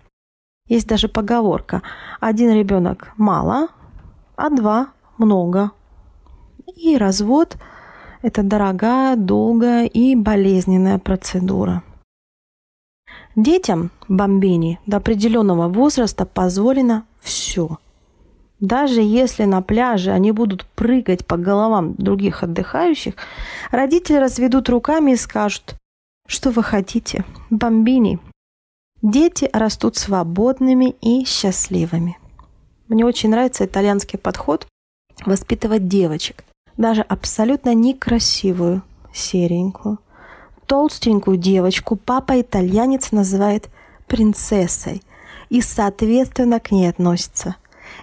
Есть 0.68 0.88
даже 0.88 1.08
поговорка 1.08 1.82
«один 2.20 2.52
ребенок 2.52 3.14
мало, 3.18 3.68
а 4.36 4.50
два 4.50 4.90
много». 5.18 5.72
И 6.76 6.96
развод– 6.98 7.58
это 8.22 8.44
дорогая, 8.44 9.16
долгая 9.16 9.86
и 9.86 10.16
болезненная 10.16 11.00
процедура. 11.00 11.84
Детям, 13.36 13.92
бомбини, 14.08 14.80
до 14.86 14.98
определенного 14.98 15.68
возраста 15.68 16.26
позволено 16.26 17.06
все. 17.20 17.78
Даже 18.62 19.02
если 19.02 19.44
на 19.44 19.62
пляже 19.62 20.12
они 20.12 20.32
будут 20.32 20.66
прыгать 20.66 21.26
по 21.26 21.36
головам 21.36 21.96
других 21.96 22.44
отдыхающих, 22.44 23.16
родители 23.72 24.16
разведут 24.16 24.70
руками 24.70 25.12
и 25.12 25.18
скажут 25.18 25.76
что 26.32 26.52
вы 26.52 26.64
хотите? 26.64 27.26
Бомбини. 27.50 28.20
Дети 29.02 29.50
растут 29.52 29.98
свободными 29.98 30.96
и 31.02 31.26
счастливыми. 31.26 32.18
Мне 32.88 33.06
очень 33.06 33.32
нравится 33.32 33.66
итальянский 33.66 34.18
подход 34.18 34.66
воспитывать 35.26 35.90
девочек. 35.90 36.46
Даже 36.78 37.02
абсолютно 37.02 37.74
некрасивую, 37.74 38.82
серенькую, 39.14 40.00
толстенькую 40.68 41.36
девочку 41.36 41.98
папа-итальянец 41.98 43.12
называет 43.12 43.70
принцессой 44.08 45.02
и, 45.50 45.60
соответственно, 45.60 46.62
к 46.62 46.72
ней 46.72 46.88
относится. 46.88 47.58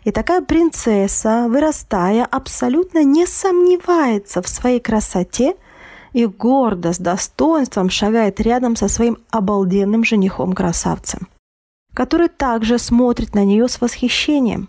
И 0.05 0.11
такая 0.11 0.41
принцесса, 0.41 1.47
вырастая, 1.49 2.25
абсолютно 2.25 3.05
не 3.05 3.27
сомневается 3.27 4.43
в 4.43 4.49
своей 4.49 4.81
красоте– 4.81 5.55
и 6.13 6.27
гордо, 6.27 6.93
с 6.93 6.99
достоинством 6.99 7.91
шагает 7.91 8.41
рядом 8.41 8.77
со 8.77 8.89
своим 8.89 9.19
обалденным 9.31 10.05
женихом-красавцем, 10.05 11.29
который 11.95 12.29
также 12.29 12.79
смотрит 12.79 13.35
на 13.35 13.45
нее 13.45 13.69
с 13.69 13.81
восхищением. 13.81 14.69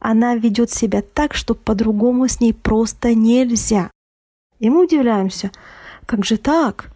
Она 0.00 0.34
ведет 0.36 0.70
себя 0.70 1.02
так, 1.02 1.34
что 1.34 1.54
по-другому 1.54 2.28
с 2.28 2.40
ней 2.40 2.54
просто 2.54 3.14
нельзя. 3.14 3.90
И 4.58 4.70
мы 4.70 4.84
удивляемся, 4.84 5.50
как 6.06 6.24
же 6.24 6.38
так? 6.38 6.90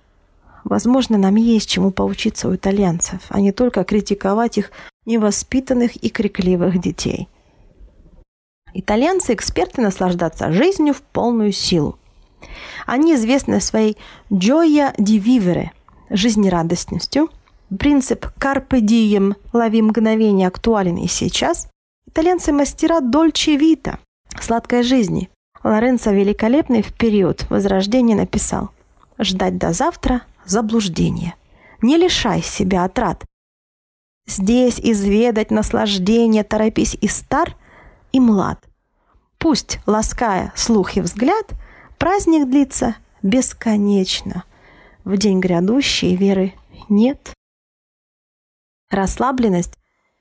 Возможно, 0.65 1.19
нам 1.19 1.35
есть 1.35 1.69
чему 1.69 1.91
поучиться 1.91 2.49
у 2.49 2.55
итальянцев, 2.55 3.21
а 3.29 3.41
не 3.41 3.53
только 3.53 3.85
критиковать 3.85 4.57
их 4.57 4.71
невоспитанных 5.05 5.97
и 5.97 6.09
крикливых 6.09 6.81
детей. 6.81 7.29
Итальянцы– 8.77 9.33
эксперты 9.35 9.81
наслаждаться 9.81 10.51
жизнью 10.53 10.95
в 10.95 11.03
полную 11.03 11.53
силу. 11.53 11.97
Они 12.87 13.15
известны 13.15 13.61
своей 13.61 13.97
«gioia 14.31 14.95
di 14.97 15.19
vivere»– 15.19 15.71
жизнерадостностью. 16.11 17.31
Принцип 17.79 18.27
«carpe 18.39 18.81
diem»– 18.81 19.37
«лови 19.53 19.81
мгновение» 19.81 20.49
актуален 20.49 20.97
и 20.97 21.07
сейчас. 21.07 21.69
Итальянцы 22.09 22.53
мастера 22.53 23.01
«dolce 23.01 23.57
vita»– 23.57 23.99
«сладкой 24.41 24.83
жизни». 24.83 25.31
Лоренцо 25.63 26.11
Великолепный 26.11 26.83
в 26.83 26.93
период 26.93 27.49
Возрождения 27.51 28.17
написал 28.17 28.71
«Ждать 29.19 29.57
до 29.57 29.73
завтра– 29.73 30.23
заблуждение. 30.45 31.37
Не 31.81 31.97
лишай 31.97 32.43
себя 32.43 32.85
отрад. 32.85 33.25
Здесь 34.27 34.81
изведать 34.81 35.51
наслаждение 35.51 36.43
торопись 36.45 36.97
и 37.01 37.09
стар, 37.09 37.57
и 38.15 38.21
млад. 38.21 38.65
Пусть, 39.37 39.81
лаская 39.85 40.55
слух 40.57 40.97
и 40.97 41.03
взгляд– 41.03 41.47
Праздник 42.05 42.51
длится 42.51 42.97
бесконечно. 43.23 44.45
В 45.05 45.17
день 45.17 45.41
грядущей 45.41 46.17
веры 46.17 46.53
нет. 46.91 47.33
Расслабленность, 48.91 49.73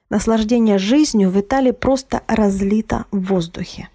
наслаждение 0.09 0.77
жизнью 0.77 1.29
в 1.29 1.39
Италии 1.39 1.71
просто 1.71 2.23
разлито 2.27 3.05
в 3.11 3.25
воздухе. 3.25 3.89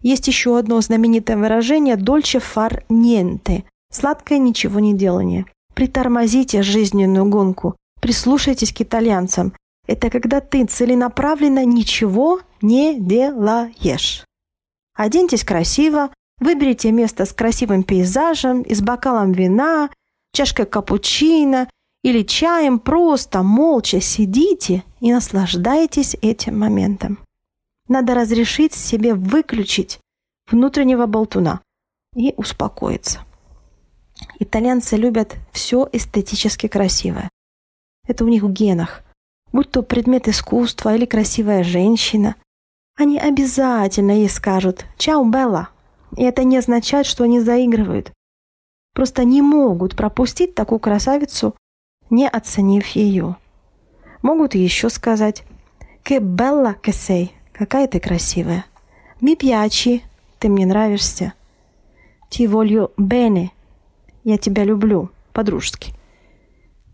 Есть 0.00 0.26
еще 0.26 0.58
одно 0.58 0.80
знаменитое 0.80 1.36
выражение 1.36 1.96
«дольче 1.96 2.38
фар 2.38 2.84
niente»– 2.88 3.64
сладкое 3.90 4.38
ничего 4.38 4.80
не 4.80 4.94
делание. 4.94 5.44
Притормозите 5.74 6.62
жизненную 6.62 7.26
гонку, 7.26 7.76
прислушайтесь 8.00 8.72
к 8.72 8.80
итальянцам. 8.80 9.52
Это 9.86 10.10
когда 10.10 10.40
ты 10.40 10.64
целенаправленно 10.64 11.64
ничего 11.64 12.40
не 12.60 12.98
делаешь. 12.98 14.24
Оденьтесь 14.94 15.44
красиво, 15.44 16.10
Выберите 16.42 16.90
место 16.90 17.24
с 17.24 17.32
красивым 17.32 17.84
пейзажем 17.84 18.62
и 18.62 18.74
с 18.74 18.82
бокалом 18.82 19.30
вина, 19.30 19.90
чашкой 20.32 20.66
капучино 20.66 21.70
или 22.02 22.24
чаем, 22.24 22.80
просто 22.80 23.44
молча 23.44 24.00
сидите 24.00 24.82
и 24.98 25.12
наслаждайтесь 25.12 26.16
этим 26.20 26.58
моментом. 26.58 27.20
Надо 27.86 28.14
разрешить 28.14 28.74
себе 28.74 29.14
выключить 29.14 30.00
внутреннего 30.50 31.06
болтуна 31.06 31.60
и 32.16 32.34
успокоиться. 32.36 33.20
Итальянцы 34.40 34.96
любят 34.96 35.36
все 35.52 35.88
эстетически 35.92 36.66
красивое. 36.66 37.28
Это 38.08 38.24
у 38.24 38.28
них 38.28 38.42
в 38.42 38.50
генах. 38.50 39.04
Будь 39.52 39.70
то 39.70 39.82
предмет 39.82 40.28
искусства 40.28 40.94
или 40.94 41.04
красивая 41.04 41.62
женщина, 41.62 42.36
они 42.96 43.18
обязательно 43.18 44.12
ей 44.12 44.28
скажут 44.28 44.86
«Чао, 44.96 45.24
Белла!» 45.24 45.68
И 46.16 46.22
это 46.22 46.44
не 46.44 46.56
означает, 46.58 47.06
что 47.06 47.24
они 47.24 47.40
заигрывают. 47.40 48.12
Просто 48.94 49.24
не 49.24 49.40
могут 49.40 49.96
пропустить 49.96 50.54
такую 50.54 50.78
красавицу, 50.78 51.54
не 52.10 52.28
оценив 52.28 52.86
ее. 52.88 53.36
Могут 54.22 54.54
еще 54.54 54.90
сказать 54.90 55.44
«Che 56.04 56.18
bella 56.18 56.74
che 56.80 56.92
sei»– 56.92 57.30
«Какая 57.52 57.86
ты 57.86 58.00
красивая». 58.00 58.64
«Mi 59.20 59.36
piaci»– 59.36 60.02
«Ты 60.38 60.48
мне 60.48 60.66
нравишься». 60.66 61.34
«Ti 62.30 62.46
voglio 62.46 62.92
bene»– 62.96 63.50
«Я 64.24 64.36
тебя 64.36 64.64
люблю» 64.64 65.10
по-дружески. 65.32 65.92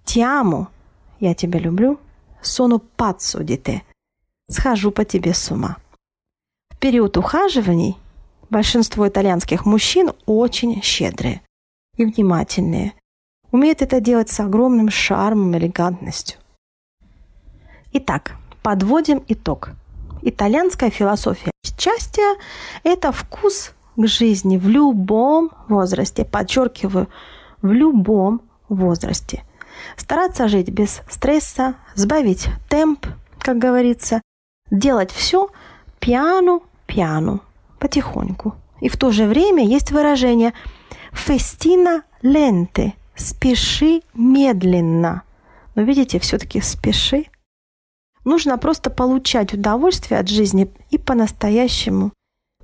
«Ti 0.04 0.20
amo»– 0.20 0.68
«Я 1.20 1.34
тебя 1.34 1.58
люблю». 1.58 1.98
«Sono 2.40 2.78
pazzo 2.78 3.42
di 3.42 3.56
te»– 3.56 3.82
«Схожу 4.48 4.90
по 4.90 5.04
тебе 5.04 5.34
с 5.34 5.50
ума». 5.50 5.76
В 6.70 6.78
период 6.78 7.16
ухаживаний– 7.16 7.96
Большинство 8.50 9.06
итальянских 9.06 9.66
мужчин 9.66 10.12
очень 10.24 10.80
щедрые 10.82 11.42
и 11.96 12.04
внимательные. 12.06 12.94
Умеют 13.52 13.82
это 13.82 14.00
делать 14.00 14.30
с 14.30 14.40
огромным 14.40 14.88
шармом 14.88 15.54
и 15.54 15.58
элегантностью. 15.58 16.38
Итак, 17.92 18.36
подводим 18.62 19.22
итог. 19.28 19.70
Итальянская 20.22 20.90
философия 20.90 21.50
счастья– 21.78 22.36
это 22.84 23.12
вкус 23.12 23.72
к 23.96 24.06
жизни 24.06 24.56
в 24.56 24.66
любом 24.68 25.50
возрасте. 25.68 26.24
Подчеркиваю, 26.24 27.08
в 27.60 27.70
любом 27.70 28.40
возрасте. 28.68 29.44
Стараться 29.96 30.48
жить 30.48 30.70
без 30.70 31.02
стресса, 31.08 31.74
сбавить 31.94 32.48
темп, 32.68 33.06
как 33.40 33.58
говорится, 33.58 34.20
делать 34.70 35.10
все 35.10 35.48
пьяну-пьяну, 36.00 37.40
потихоньку. 37.78 38.54
И 38.80 38.88
в 38.88 38.96
то 38.96 39.10
же 39.10 39.26
время 39.26 39.64
есть 39.64 39.90
выражение 39.90 40.52
«фестина 41.12 42.02
ленте»– 42.22 42.94
«спеши 43.16 44.02
медленно». 44.14 45.22
Но 45.74 45.82
видите, 45.82 46.18
все-таки 46.18 46.60
спеши. 46.60 47.26
Нужно 48.24 48.58
просто 48.58 48.90
получать 48.90 49.54
удовольствие 49.54 50.20
от 50.20 50.28
жизни 50.28 50.70
и 50.90 50.98
по-настоящему 50.98 52.12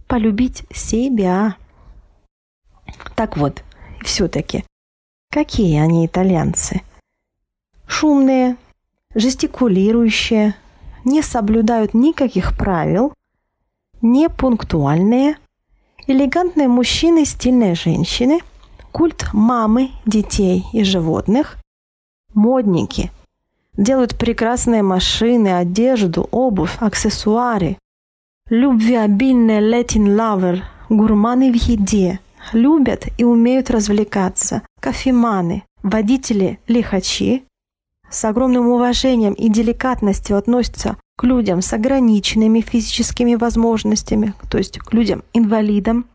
полюбить 0.06 0.64
себя. 0.72 1.56
Так 3.14 3.36
вот, 3.36 3.62
все-таки, 4.04 4.64
какие 5.30 5.78
они 5.78 6.06
итальянцы? 6.06 6.82
Шумные, 7.86 8.56
жестикулирующие, 9.14 10.54
не 11.04 11.22
соблюдают 11.22 11.94
никаких 11.94 12.56
правил, 12.56 13.12
не 14.02 14.28
пунктуальные, 14.28 15.36
элегантные 16.06 16.68
мужчины, 16.68 17.24
стильные 17.24 17.74
женщины, 17.74 18.40
культ 18.92 19.28
мамы, 19.32 19.90
детей 20.06 20.64
и 20.72 20.84
животных, 20.84 21.56
модники, 22.34 23.10
делают 23.76 24.16
прекрасные 24.16 24.82
машины, 24.82 25.48
одежду, 25.48 26.28
обувь, 26.30 26.76
аксессуары, 26.80 27.76
любвеобильные 28.48 29.60
Latin 29.60 30.16
lover, 30.16 30.62
гурманы 30.88 31.50
в 31.52 31.56
еде, 31.56 32.20
любят 32.52 33.06
и 33.18 33.24
умеют 33.24 33.70
развлекаться, 33.70 34.62
кофеманы, 34.80 35.64
водители-лихачи, 35.82 37.44
с 38.14 38.24
огромным 38.24 38.68
уважением 38.68 39.32
и 39.34 39.48
деликатностью 39.48 40.36
относятся 40.36 40.96
к 41.16 41.24
людям 41.24 41.62
с 41.62 41.72
ограниченными 41.72 42.60
физическими 42.60 43.34
возможностями, 43.34 44.34
то 44.50 44.58
есть 44.58 44.78
к 44.78 44.92
людям-инвалидам, 44.92 46.06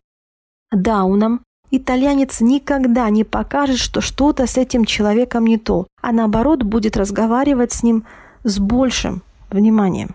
даунам. 0.72 1.42
Итальянец 1.70 2.40
никогда 2.40 3.08
не 3.10 3.22
покажет, 3.22 3.78
что 3.78 4.00
что-то 4.00 4.46
с 4.46 4.56
этим 4.56 4.84
человеком 4.84 5.46
не 5.46 5.58
то, 5.58 5.86
а 6.02 6.10
наоборот 6.10 6.62
будет 6.62 6.96
разговаривать 6.96 7.72
с 7.72 7.82
ним 7.82 8.04
с 8.42 8.58
большим 8.58 9.22
вниманием. 9.50 10.10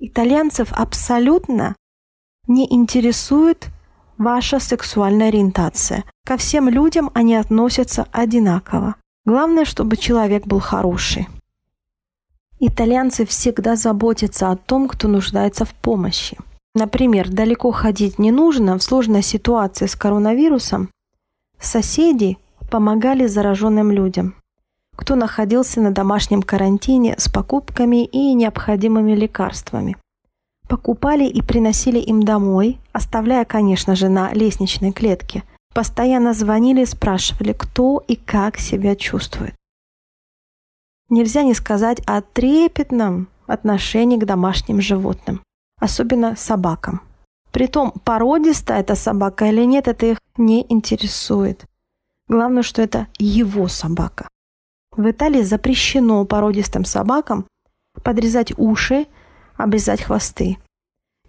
Итальянцев 0.00 0.72
абсолютно 0.72 1.76
не 2.48 2.66
интересует 2.72 3.68
ваша 4.18 4.58
сексуальная 4.58 5.28
ориентация. 5.28 6.04
Ко 6.26 6.36
всем 6.36 6.68
людям 6.68 7.10
они 7.14 7.36
относятся 7.36 8.08
одинаково. 8.10 8.96
Главное, 9.24 9.64
чтобы 9.64 9.96
человек 9.96 10.46
был 10.46 10.58
хороший. 10.58 11.28
Итальянцы 12.58 13.24
всегда 13.24 13.76
заботятся 13.76 14.50
о 14.50 14.56
том, 14.56 14.88
кто 14.88 15.06
нуждается 15.06 15.64
в 15.64 15.74
помощи. 15.74 16.36
Например, 16.74 17.28
далеко 17.28 17.70
ходить 17.70 18.18
не 18.18 18.32
нужно, 18.32 18.78
в 18.78 18.82
сложной 18.82 19.22
ситуации 19.22 19.86
с 19.86 19.94
коронавирусом 19.94 20.90
соседи 21.60 22.38
помогали 22.70 23.26
зараженным 23.26 23.92
людям, 23.92 24.34
кто 24.96 25.14
находился 25.14 25.80
на 25.80 25.92
домашнем 25.92 26.42
карантине 26.42 27.14
с 27.18 27.28
покупками 27.28 28.04
и 28.04 28.34
необходимыми 28.34 29.12
лекарствами. 29.12 29.96
Покупали 30.68 31.26
и 31.26 31.42
приносили 31.42 31.98
им 31.98 32.22
домой, 32.22 32.78
оставляя, 32.92 33.44
конечно 33.44 33.94
же, 33.94 34.08
на 34.08 34.32
лестничной 34.32 34.92
клетке– 34.92 35.44
Постоянно 35.74 36.34
звонили 36.34 36.82
и 36.82 36.86
спрашивали, 36.86 37.52
кто 37.52 38.02
и 38.06 38.16
как 38.16 38.58
себя 38.58 38.94
чувствует. 38.94 39.54
Нельзя 41.08 41.42
не 41.42 41.54
сказать 41.54 42.00
о 42.06 42.20
трепетном 42.20 43.28
отношении 43.46 44.18
к 44.18 44.24
домашним 44.24 44.80
животным, 44.80 45.42
особенно 45.78 46.36
собакам. 46.36 47.02
Притом, 47.52 47.92
породистая 48.04 48.80
эта 48.80 48.94
собака 48.94 49.46
или 49.46 49.64
нет, 49.64 49.88
это 49.88 50.06
их 50.06 50.18
не 50.36 50.64
интересует. 50.70 51.64
Главное, 52.28 52.62
что 52.62 52.80
это 52.80 53.08
его 53.18 53.68
собака. 53.68 54.28
В 54.96 55.10
Италии 55.10 55.42
запрещено 55.42 56.24
породистым 56.24 56.84
собакам 56.84 57.46
подрезать 58.02 58.52
уши, 58.56 59.06
обрезать 59.56 60.02
хвосты. 60.02 60.58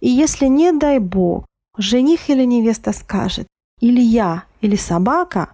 И 0.00 0.08
если, 0.08 0.46
не 0.46 0.72
дай 0.72 0.98
бог, 0.98 1.46
жених 1.76 2.30
или 2.30 2.44
невеста 2.44 2.92
скажет, 2.92 3.46
или 3.80 4.00
я, 4.00 4.44
или 4.60 4.76
собака, 4.76 5.52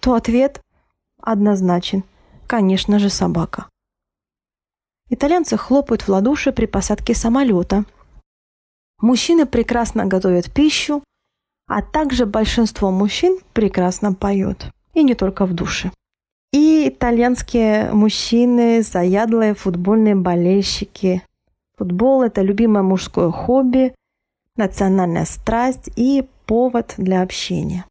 то 0.00 0.14
ответ 0.14 0.60
однозначен. 1.20 2.04
Конечно 2.46 2.98
же, 2.98 3.10
собака. 3.10 3.66
Итальянцы 5.08 5.56
хлопают 5.56 6.02
в 6.02 6.08
ладоши 6.08 6.52
при 6.52 6.66
посадке 6.66 7.14
самолета. 7.14 7.84
Мужчины 9.00 9.46
прекрасно 9.46 10.06
готовят 10.06 10.52
пищу, 10.52 11.02
а 11.68 11.82
также 11.82 12.26
большинство 12.26 12.90
мужчин 12.90 13.38
прекрасно 13.52 14.14
поют. 14.14 14.66
И 14.94 15.02
не 15.02 15.14
только 15.14 15.46
в 15.46 15.52
душе. 15.52 15.92
И 16.52 16.88
итальянские 16.88 17.92
мужчины– 17.92 18.82
заядлые 18.82 19.54
футбольные 19.54 20.14
болельщики. 20.14 21.22
Футбол– 21.76 22.22
это 22.24 22.40
любимое 22.40 22.82
мужское 22.82 23.30
хобби, 23.30 23.94
национальная 24.56 25.26
страсть 25.26 25.90
и 25.96 26.26
повод 26.46 26.94
для 26.96 27.22
общения. 27.22 27.84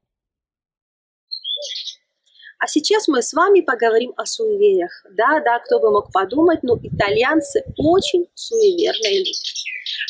А 2.58 2.68
сейчас 2.68 3.08
мы 3.08 3.22
с 3.22 3.34
вами 3.34 3.62
поговорим 3.62 4.14
о 4.18 4.26
суевериях. 4.26 5.06
Да, 5.12 5.40
да, 5.42 5.60
кто 5.60 5.80
бы 5.80 5.92
мог 5.92 6.12
подумать, 6.12 6.64
но 6.64 6.78
итальянцы 6.82 7.64
очень 7.78 8.28
суеверные 8.34 9.20
люди. 9.20 9.40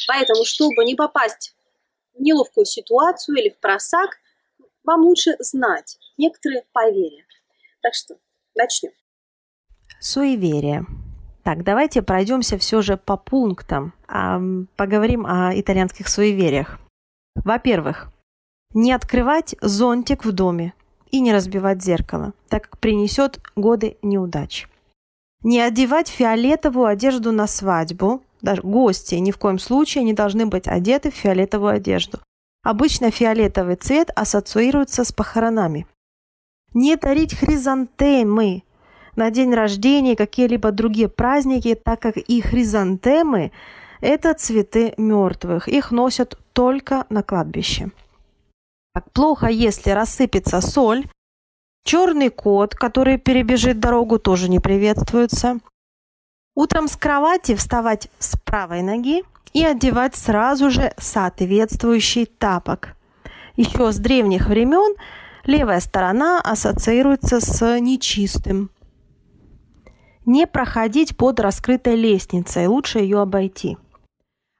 Поэтому, 0.07 0.45
чтобы 0.45 0.85
не 0.85 0.95
попасть 0.95 1.55
в 2.13 2.21
неловкую 2.21 2.65
ситуацию 2.65 3.37
или 3.37 3.49
в 3.49 3.59
просак, 3.59 4.11
вам 4.83 5.01
лучше 5.01 5.35
знать 5.39 5.97
некоторые 6.17 6.63
поверья. 6.71 7.25
Так 7.81 7.93
что 7.93 8.15
начнем. 8.55 8.91
Суеверие. 9.99 10.85
Так, 11.43 11.63
давайте 11.63 12.01
пройдемся 12.01 12.57
все 12.57 12.81
же 12.81 12.95
по 12.95 13.17
пунктам. 13.17 13.93
А, 14.07 14.39
поговорим 14.75 15.25
о 15.25 15.51
итальянских 15.53 16.07
суевериях. 16.07 16.79
Во-первых, 17.35 18.11
не 18.75 18.91
открывать 18.91 19.55
зонтик 19.61 20.25
в 20.25 20.33
доме 20.33 20.73
и 21.09 21.21
не 21.21 21.33
разбивать 21.33 21.81
зеркало, 21.81 22.33
так 22.49 22.63
как 22.63 22.77
принесет 22.77 23.39
годы 23.55 23.97
неудач. 24.03 24.67
Не 25.43 25.61
одевать 25.61 26.09
фиолетовую 26.09 26.87
одежду 26.87 27.31
на 27.31 27.47
свадьбу. 27.47 28.21
Даже 28.41 28.61
гости 28.61 29.15
ни 29.15 29.31
в 29.31 29.37
коем 29.37 29.57
случае 29.57 30.03
не 30.03 30.13
должны 30.13 30.45
быть 30.45 30.67
одеты 30.67 31.09
в 31.09 31.15
фиолетовую 31.15 31.73
одежду. 31.73 32.19
Обычно 32.63 33.11
фиолетовый 33.11 33.75
цвет 33.75 34.11
ассоциируется 34.15 35.03
с 35.03 35.11
похоронами. 35.11 35.87
Не 36.73 36.97
дарить 36.97 37.33
хризантемы 37.33 38.63
на 39.15 39.31
день 39.31 39.53
рождения 39.53 40.13
и 40.13 40.17
какие-либо 40.17 40.71
другие 40.71 41.07
праздники, 41.07 41.75
так 41.75 42.01
как 42.01 42.17
и 42.17 42.41
хризантемы– 42.41 43.51
это 44.01 44.33
цветы 44.33 44.93
мертвых. 44.97 45.67
Их 45.69 45.91
носят 45.91 46.37
только 46.53 47.05
на 47.09 47.23
кладбище. 47.23 47.91
Так 48.95 49.11
плохо, 49.11 49.47
если 49.47 49.89
рассыпется 49.89 50.61
соль. 50.61 51.05
Черный 51.83 52.29
кот, 52.29 52.75
который 52.75 53.17
перебежит 53.17 53.81
дорогу, 53.81 54.19
тоже 54.19 54.49
не 54.49 54.61
приветствуется. 54.61 55.59
Утром 56.55 56.87
с 56.87 56.95
кровати 56.95 57.55
вставать 57.55 58.09
с 58.19 58.39
правой 58.39 58.83
ноги 58.83 59.23
и 59.51 59.65
одевать 59.65 60.15
сразу 60.15 60.69
же 60.69 60.93
соответствующий 60.97 62.25
тапок. 62.25 62.95
Еще 63.57 63.91
с 63.91 63.97
древних 63.97 64.47
времен 64.47 64.95
левая 65.43 65.81
сторона 65.81 66.39
ассоциируется 66.39 67.41
с 67.41 67.79
нечистым. 67.81 68.69
Не 70.25 70.47
проходить 70.47 71.17
под 71.17 71.41
раскрытой 71.41 71.97
лестницей, 71.97 72.67
лучше 72.67 72.99
ее 72.99 73.19
обойти. 73.19 73.77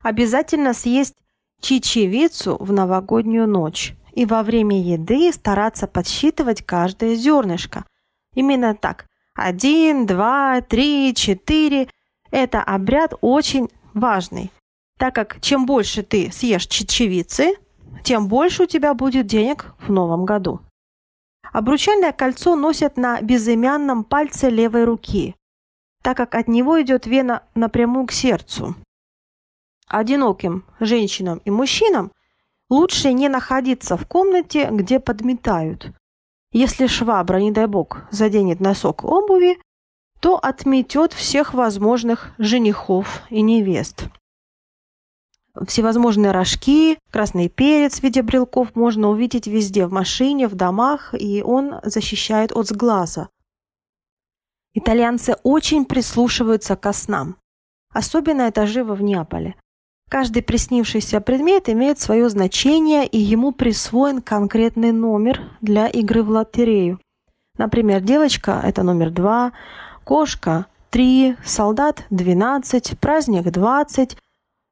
Обязательно 0.04 0.74
съесть 0.74 1.16
чечевицу 1.62 2.58
в 2.60 2.74
новогоднюю 2.74 3.48
ночь 3.48 3.96
и 4.16 4.26
во 4.26 4.42
время 4.44 4.82
еды 4.82 5.32
стараться 5.32 5.88
подсчитывать 5.88 6.66
каждое 6.66 7.16
зернышко. 7.16 7.86
Именно 8.34 8.74
так. 8.74 9.06
Один, 9.36 10.06
два, 10.06 10.62
три, 10.62 11.14
четыре. 11.14 11.90
Это 12.32 12.64
обряд 12.64 13.14
очень 13.22 13.70
важный, 13.94 14.52
так 14.98 15.14
как 15.14 15.42
чем 15.42 15.66
больше 15.66 16.02
ты 16.02 16.32
съешь 16.32 16.66
чечевицы, 16.68 17.56
тем 18.04 18.28
больше 18.28 18.64
у 18.64 18.66
тебя 18.66 18.94
будет 18.94 19.28
денег 19.28 19.76
в 19.80 19.92
новом 19.92 20.26
году. 20.26 20.62
Обручальное 21.52 22.12
кольцо 22.12 22.56
носят 22.56 22.98
на 22.98 23.22
безымянном 23.22 24.04
пальце 24.04 24.50
левой 24.50 24.86
руки, 24.86 25.36
так 26.02 26.18
как 26.18 26.36
от 26.36 26.48
него 26.48 26.82
идет 26.82 27.06
вена 27.06 27.44
напрямую 27.54 28.08
к 28.08 28.12
сердцу. 28.12 28.76
одиноким 29.88 30.66
женщинам 30.80 31.42
и 31.46 31.52
мужчинам 31.52 32.12
лучше 32.70 33.14
не 33.14 33.30
находиться 33.30 33.98
в 33.98 34.06
комнате, 34.08 34.70
где 34.72 35.00
подметают. 35.00 35.92
Если 36.52 36.88
швабра, 36.88 37.38
не 37.38 37.52
дай 37.52 37.68
бог, 37.68 38.02
заденет 38.12 38.60
носок 38.60 39.04
обуви, 39.04 39.60
то 40.22 40.38
отметет 40.38 41.14
всех 41.14 41.54
возможных 41.54 42.32
женихов 42.38 43.22
и 43.30 43.42
невест. 43.42 44.06
Всевозможные 45.68 46.32
рожки, 46.32 46.98
красный 47.12 47.48
перец 47.48 48.00
в 48.00 48.04
виде 48.04 48.22
брелков 48.22 48.76
можно 48.76 49.10
увидеть 49.10 49.48
везде, 49.48 49.86
в 49.86 49.92
машине, 49.92 50.48
в 50.48 50.56
домах, 50.56 51.14
и 51.18 51.42
он 51.42 51.80
защищает 51.84 52.52
от 52.52 52.68
сглаза. 52.68 53.30
Итальянцы 54.74 55.38
очень 55.44 55.86
прислушиваются 55.86 56.76
ко 56.76 56.92
снам. 56.92 57.38
Особенно 57.94 58.42
это 58.42 58.68
живо 58.68 58.94
в 58.94 59.02
Неаполе. 59.02 59.56
Каждый 60.10 60.44
приснившийся 60.44 61.20
предмет 61.20 61.68
имеет 61.68 62.00
свое 62.00 62.30
значение, 62.30 63.08
и 63.08 63.18
ему 63.18 63.52
присвоен 63.52 64.22
конкретный 64.22 64.92
номер 64.92 65.42
для 65.62 65.88
игры 65.88 66.24
в 66.24 66.30
лотерею. 66.30 67.00
Например, 67.58 68.02
девочка– 68.02 68.62
это 68.64 68.84
номер 68.84 69.10
два, 69.10 69.54
кошка– 70.04 70.68
три, 70.92 71.36
солдат– 71.44 72.06
двенадцать, 72.10 73.00
праздник– 73.00 73.44
двадцать, 73.52 74.18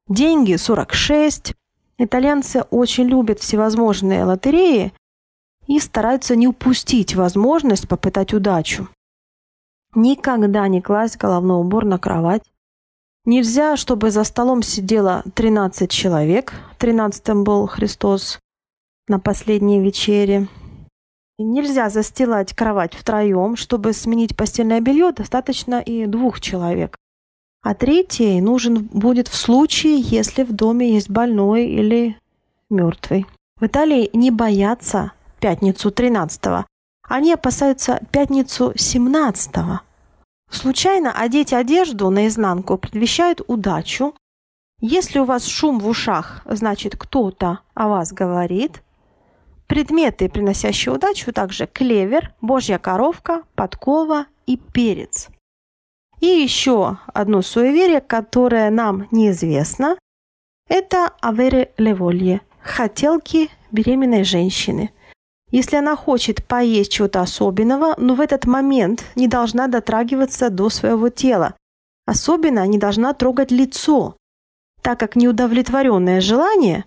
деньги– 0.08 0.56
сорок 0.58 0.94
шесть. 0.94 1.54
Итальянцы 1.98 2.62
очень 2.70 3.06
любят 3.06 3.40
всевозможные 3.40 4.26
лотереи 4.26 4.94
и 5.68 5.80
стараются 5.80 6.36
не 6.36 6.48
упустить 6.48 7.16
возможность 7.16 7.88
попытать 7.88 8.34
удачу. 8.34 8.88
Никогда 9.96 10.68
не 10.68 10.82
класть 10.82 11.18
головной 11.18 11.62
убор 11.62 11.86
на 11.86 11.98
кровать, 11.98 12.44
Нельзя, 13.26 13.78
чтобы 13.78 14.12
за 14.12 14.26
столом 14.26 14.62
сидело 14.64 15.24
13 15.36 15.90
человек. 15.90 16.54
Тринадцатым 16.78 17.46
был 17.46 17.68
Христос 17.68 18.40
на 19.08 19.18
последней 19.18 19.80
вечере. 19.80 20.50
Нельзя 21.38 21.90
застилать 21.90 22.54
кровать 22.54 22.94
втроем. 22.94 23.56
Чтобы 23.56 23.94
сменить 23.94 24.36
постельное 24.36 24.82
белье, 24.82 25.14
достаточно 25.14 25.80
и 25.80 26.06
двух 26.06 26.42
человек. 26.42 26.98
А 27.62 27.74
третий 27.76 28.42
нужен 28.42 28.90
будет 28.92 29.30
в 29.30 29.36
случае, 29.36 30.00
если 30.00 30.44
в 30.44 30.52
доме 30.52 30.94
есть 30.94 31.10
больной 31.10 31.68
или 31.68 32.18
мертвый. 32.70 33.26
В 33.58 33.66
Италии 33.66 34.10
не 34.12 34.32
боятся 34.32 35.14
пятницу 35.40 35.92
13 35.92 36.66
Они 37.08 37.32
опасаются 37.32 38.02
пятницу 38.12 38.74
17 38.76 39.56
-го. 39.56 39.80
Случайно 40.54 41.12
одеть 41.12 41.52
одежду 41.52 42.12
наизнанку 42.12 42.78
предвещает 42.78 43.42
удачу. 43.48 44.14
Если 44.80 45.18
у 45.18 45.26
вас 45.26 45.48
шум 45.48 45.80
в 45.80 45.88
ушах, 45.88 46.44
значит 46.46 46.96
кто-то 46.96 47.60
о 47.74 47.88
вас 47.88 48.14
говорит. 48.14 48.84
Предметы, 49.66 50.30
приносящие 50.30 50.94
удачу, 50.94 51.34
также 51.34 51.66
клевер, 51.66 52.36
божья 52.40 52.78
коровка, 52.78 53.42
подкова 53.56 54.28
и 54.46 54.58
перец. 54.58 55.30
И 56.20 56.28
еще 56.28 57.00
одно 57.08 57.42
суеверие, 57.42 58.00
которое 58.00 58.70
нам 58.70 59.08
неизвестно, 59.10 59.98
это 60.70 61.14
авере 61.20 61.72
леволье– 61.78 62.42
хотелки 62.62 63.50
беременной 63.72 64.24
женщины– 64.24 64.92
если 65.54 65.76
она 65.76 65.96
хочет 65.96 66.44
поесть 66.44 66.92
чего-то 66.92 67.22
особенного, 67.22 67.94
но 67.98 68.16
в 68.16 68.22
этот 68.22 68.46
момент 68.46 69.06
не 69.16 69.28
должна 69.28 69.68
дотрагиваться 69.68 70.50
до 70.50 70.70
своего 70.70 71.10
тела. 71.10 71.54
Особенно 72.08 72.66
не 72.66 72.80
должна 72.80 73.14
трогать 73.14 73.52
лицо, 73.52 74.18
так 74.82 75.00
как 75.00 75.16
неудовлетворенное 75.16 76.22
желание 76.22 76.86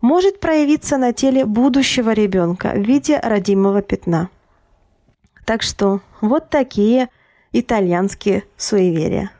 может 0.00 0.40
проявиться 0.40 0.96
на 0.96 1.12
теле 1.12 1.44
будущего 1.44 2.10
ребенка 2.10 2.72
в 2.74 2.80
виде 2.80 3.20
родимого 3.20 3.82
пятна. 3.82 4.30
Так 5.46 5.62
что 5.62 6.00
вот 6.20 6.50
такие 6.50 7.10
итальянские 7.52 8.42
суеверия. 8.56 9.30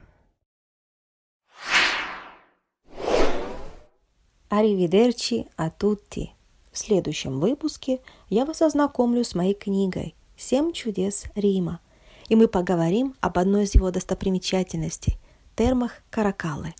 Arrivederci 4.50 5.48
a 5.56 5.68
tutti! 5.68 6.37
В 6.78 6.80
следующем 6.80 7.40
выпуске 7.40 7.98
я 8.30 8.44
вас 8.44 8.62
ознакомлю 8.62 9.24
с 9.24 9.34
моей 9.34 9.54
книгой 9.54 10.14
«Семь 10.36 10.70
чудес 10.70 11.24
Рима», 11.34 11.80
и 12.28 12.36
мы 12.36 12.46
поговорим 12.46 13.16
об 13.20 13.36
одной 13.36 13.64
из 13.64 13.74
его 13.74 13.90
достопримечательностей– 13.90 15.18
термах 15.56 15.94
Каракалы. 16.08 16.76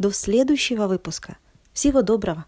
До 0.00 0.10
следующего 0.10 0.88
выпуска. 0.88 1.36
Всего 1.72 2.02
доброго! 2.02 2.44